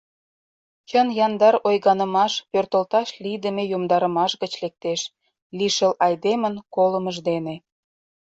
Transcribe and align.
Чын-яндар 0.89 1.55
ойганымаш 1.67 2.33
пӧртылташ 2.51 3.07
лийдыме 3.23 3.63
йомдарымаш 3.71 4.31
гыч 4.41 4.53
лектеш– 4.63 5.01
лишыл 5.57 5.93
айдемын 6.05 6.55
колымыж 6.75 7.17
дене. 7.29 7.55